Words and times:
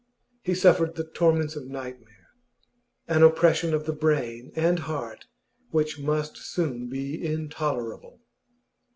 He 0.41 0.55
suffered 0.55 0.95
the 0.95 1.03
torments 1.03 1.55
of 1.55 1.67
nightmare 1.67 2.29
an 3.07 3.21
oppression 3.21 3.71
of 3.71 3.85
the 3.85 3.93
brain 3.93 4.51
and 4.55 4.79
heart 4.79 5.27
which 5.69 5.99
must 5.99 6.37
soon 6.37 6.89
be 6.89 7.23
intolerable. 7.23 8.19